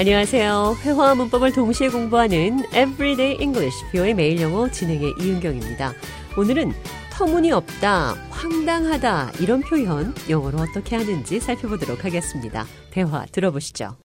안녕하세요. 0.00 0.78
회화와 0.80 1.14
문법을 1.14 1.52
동시에 1.52 1.90
공부하는 1.90 2.60
Everyday 2.68 3.36
English, 3.38 3.84
뷰의 3.92 4.14
매일 4.14 4.40
영어 4.40 4.66
진행의 4.66 5.12
이은경입니다. 5.20 5.92
오늘은 6.38 6.72
터무니없다, 7.12 8.16
황당하다 8.30 9.32
이런 9.40 9.60
표현 9.60 10.14
영어로 10.30 10.56
어떻게 10.60 10.96
하는지 10.96 11.38
살펴보도록 11.38 12.06
하겠습니다. 12.06 12.64
대화 12.90 13.26
들어보시죠. 13.26 13.98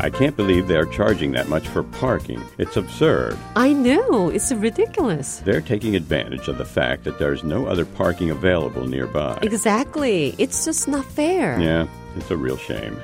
I 0.00 0.10
can't 0.10 0.36
believe 0.36 0.66
they're 0.66 0.90
charging 0.92 1.32
that 1.34 1.48
much 1.48 1.68
for 1.68 1.84
parking. 2.00 2.42
It's 2.58 2.76
absurd. 2.76 3.36
I 3.54 3.74
know, 3.74 4.30
it's 4.30 4.52
ridiculous. 4.52 5.40
They're 5.44 5.64
taking 5.64 5.94
advantage 5.94 6.48
of 6.48 6.58
the 6.58 6.66
fact 6.66 7.04
that 7.04 7.20
there's 7.20 7.44
no 7.44 7.66
other 7.66 7.84
parking 7.84 8.30
available 8.30 8.88
nearby. 8.88 9.38
Exactly. 9.42 10.34
It's 10.38 10.64
just 10.64 10.88
not 10.88 11.04
fair. 11.04 11.60
Yeah, 11.60 11.86
it's 12.16 12.30
a 12.32 12.36
real 12.38 12.58
shame. 12.58 12.96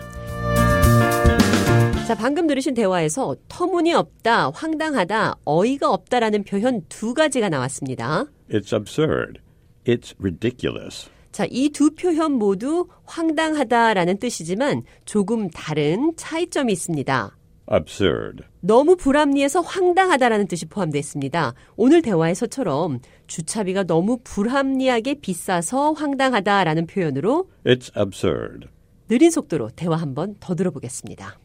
자, 2.06 2.14
방금 2.16 2.46
들으신 2.46 2.74
대화에서 2.74 3.36
터무니없다, 3.48 4.50
황당하다, 4.50 5.36
어이가 5.44 5.90
없다라는 5.90 6.44
표현 6.44 6.82
두 6.88 7.14
가지가 7.14 7.48
나왔습니다. 7.48 8.26
It's 8.50 8.72
absurd. 8.74 9.40
It's 9.86 10.14
ridiculous. 10.18 11.08
자, 11.30 11.46
이 11.50 11.70
두 11.70 11.94
표현 11.94 12.32
모두 12.32 12.88
황당하다라는 13.04 14.18
뜻이지만 14.18 14.82
조금 15.04 15.48
다른 15.50 16.12
차이점이 16.16 16.72
있습니다. 16.72 17.36
Absurd. 17.72 18.44
너무 18.60 18.96
불합리해서 18.96 19.60
황당하다라는 19.60 20.47
뜻이 20.48 20.66
포함되어 20.66 20.98
있습니다. 20.98 21.54
오늘 21.76 22.02
대화에서처럼 22.02 22.98
주차비가 23.28 23.84
너무 23.84 24.19
불합리하게 24.22 25.20
비싸서 25.20 25.92
황당하다라는 25.92 26.86
표현으로 26.86 27.48
It's 27.64 27.97
absurd. 27.97 28.69
느린 29.11 29.31
속도로 29.31 29.69
대화 29.75 29.95
한번 29.95 30.36
더 30.39 30.55
들어보겠습니다. 30.55 31.38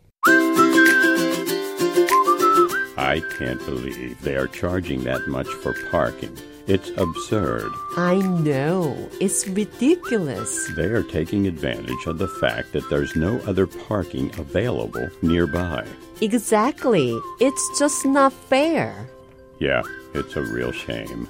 I 2.97 3.21
can't 3.39 3.65
believe 3.67 4.21
they 4.23 4.37
are 4.37 4.49
charging 4.49 5.05
that 5.05 5.29
much 5.29 5.49
for 5.61 5.75
parking. 5.91 6.35
It's 6.69 6.91
absurd. 6.97 7.71
I 7.97 8.17
know. 8.43 8.95
It's 9.21 9.49
ridiculous. 9.49 10.71
They 10.77 10.87
are 10.87 11.03
taking 11.03 11.47
advantage 11.49 12.07
of 12.07 12.19
the 12.19 12.29
fact 12.41 12.73
that 12.73 12.89
there's 12.89 13.17
no 13.17 13.41
other 13.47 13.67
parking 13.67 14.31
available 14.39 15.09
nearby. 15.23 15.85
Exactly. 16.21 17.19
It's 17.41 17.79
just 17.79 18.07
not 18.07 18.33
fair. 18.33 19.09
Yeah, 19.59 19.83
it's 20.15 20.37
a 20.37 20.43
real 20.43 20.71
shame. 20.71 21.29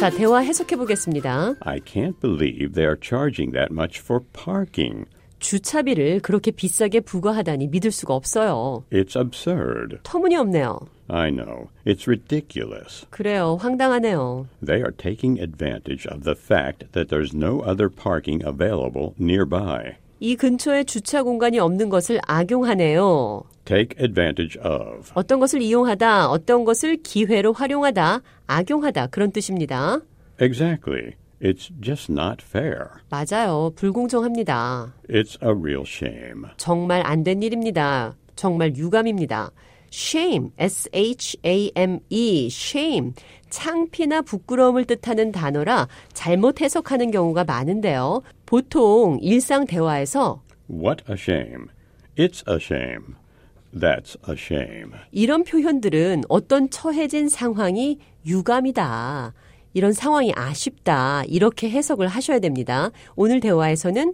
자, 0.00 0.08
대화 0.08 0.38
해석해 0.38 0.76
보겠습니다. 0.76 1.56
I 1.60 1.78
can't 1.80 2.18
believe 2.22 2.72
they 2.72 2.86
are 2.86 2.96
charging 2.98 3.52
that 3.52 3.70
much 3.70 4.00
for 4.00 4.24
parking. 4.32 5.04
주차비를 5.40 6.20
그렇게 6.20 6.52
비싸게 6.52 7.00
부과하다니 7.00 7.68
믿을 7.68 7.90
수가 7.90 8.14
없어요. 8.14 8.84
It's 8.90 9.14
absurd. 9.14 9.98
터무니없네요. 10.02 10.80
I 11.08 11.30
know. 11.30 11.68
It's 11.84 12.06
ridiculous. 12.06 13.06
그래요. 13.10 13.58
황당하네요. 13.60 14.46
They 14.64 14.80
are 14.80 14.92
taking 14.96 15.38
advantage 15.38 16.08
of 16.10 16.24
the 16.24 16.34
fact 16.34 16.92
that 16.92 17.10
there's 17.14 17.36
no 17.36 17.60
other 17.60 17.90
parking 17.90 18.42
available 18.42 19.12
nearby. 19.20 19.96
이 20.18 20.34
근처에 20.36 20.84
주차 20.84 21.22
공간이 21.22 21.58
없는 21.58 21.90
것을 21.90 22.20
악용하네요. 22.26 23.42
Take 23.70 23.94
advantage 24.02 24.58
of. 24.64 25.12
어떤 25.14 25.38
것을 25.38 25.62
이용하다, 25.62 26.28
어떤 26.28 26.64
것을 26.64 26.96
기회로 26.96 27.52
활용하다, 27.52 28.20
악용하다 28.48 29.06
그런 29.08 29.30
뜻입니다. 29.30 30.00
Exactly. 30.40 31.12
It's 31.40 31.70
just 31.80 32.10
not 32.10 32.42
fair. 32.44 32.86
맞아요. 33.10 33.70
불공정합니다. 33.76 34.92
It's 35.08 35.40
a 35.42 35.50
real 35.50 35.84
shame. 35.86 36.46
정말 36.56 37.02
안 37.06 37.22
된 37.22 37.42
일입니다. 37.44 38.16
정말 38.34 38.74
유감입니다. 38.76 39.52
shame, 39.92 40.50
s-h-a-m-e, 40.58 42.46
shame. 42.50 43.12
창피나 43.50 44.22
부끄러움을 44.22 44.84
뜻하는 44.84 45.30
단어라 45.32 45.86
잘못 46.12 46.60
해석하는 46.60 47.10
경우가 47.12 47.44
많은데요. 47.44 48.22
보통 48.46 49.18
일상 49.22 49.64
대화에서 49.66 50.42
What 50.68 51.04
a 51.08 51.14
shame. 51.16 51.66
It's 52.16 52.42
a 52.48 52.56
shame. 52.60 53.14
That's 53.73 54.17
a 54.29 54.35
shame. 54.37 54.91
이런 55.11 55.43
표현들은 55.43 56.23
어떤 56.29 56.69
처해진 56.69 57.27
상황이 57.29 57.99
유감이다. 58.25 59.33
이런 59.73 59.91
상황이 59.91 60.31
아쉽다. 60.33 61.23
이렇게 61.27 61.69
해석을 61.69 62.07
하셔야 62.07 62.39
됩니다. 62.39 62.91
오늘 63.15 63.41
대화에서는 63.41 64.13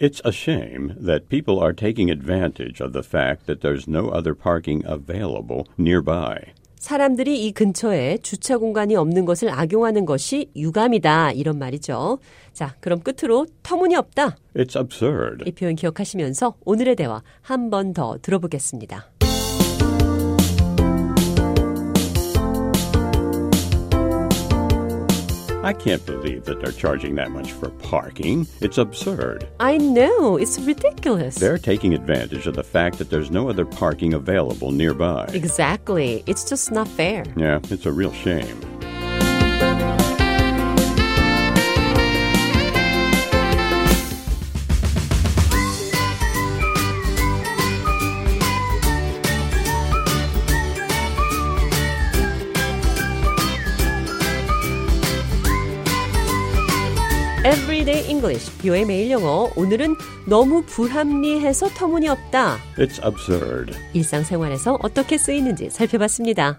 It's 0.00 0.20
a 0.24 0.32
shame 0.32 0.94
that 1.04 1.28
people 1.28 1.60
are 1.62 1.74
taking 1.74 2.10
advantage 2.10 2.82
of 2.82 2.92
the 2.92 3.02
fact 3.04 3.46
that 3.46 3.60
there's 3.60 3.86
no 3.88 4.08
other 4.08 4.34
parking 4.34 4.82
available 4.86 5.66
nearby. 5.78 6.52
사람들이 6.79 7.45
이 7.45 7.51
근처에 7.51 8.17
주차 8.23 8.57
공간이 8.57 8.95
없는 8.95 9.25
것을 9.25 9.49
악용하는 9.49 10.05
것이 10.05 10.49
유감이다. 10.55 11.33
이런 11.33 11.59
말이죠. 11.59 12.19
자, 12.53 12.75
그럼 12.79 13.01
끝으로 13.01 13.45
터무니없다. 13.63 14.37
It's 14.55 14.75
absurd. 14.79 15.43
이 15.45 15.51
표현 15.51 15.75
기억하시면서 15.75 16.55
오늘의 16.65 16.95
대화 16.95 17.21
한 17.41 17.69
번 17.69 17.93
더 17.93 18.17
들어보겠습니다. 18.21 19.18
I 25.69 25.73
can't 25.73 26.03
believe 26.03 26.45
that 26.45 26.59
they're 26.61 26.71
charging 26.71 27.13
that 27.17 27.29
much 27.29 27.51
for 27.51 27.69
parking. 27.69 28.47
It's 28.59 28.79
absurd. 28.79 29.47
I 29.59 29.77
know, 29.77 30.35
it's 30.35 30.57
ridiculous. 30.57 31.35
They're 31.35 31.59
taking 31.59 31.93
advantage 31.93 32.47
of 32.47 32.55
the 32.55 32.63
fact 32.63 32.97
that 32.97 33.11
there's 33.11 33.29
no 33.29 33.51
other 33.51 33.65
parking 33.65 34.15
available 34.15 34.71
nearby. 34.71 35.29
Exactly. 35.31 36.23
It's 36.25 36.49
just 36.49 36.71
not 36.71 36.87
fair. 36.87 37.23
Yeah, 37.37 37.59
it's 37.69 37.85
a 37.85 37.91
real 37.91 38.11
shame. 38.13 38.68
Everyday 57.45 58.05
English, 58.09 58.51
뷰의 58.57 58.85
매일 58.85 59.11
영어. 59.11 59.49
오늘은 59.55 59.95
너무 60.27 60.61
불합리해서 60.65 61.69
터무니없다. 61.69 62.57
It's 62.77 63.01
absurd. 63.01 63.73
일상생활에서 63.93 64.77
어떻게 64.83 65.17
쓰이는지 65.17 65.69
살펴봤습니다. 65.69 66.57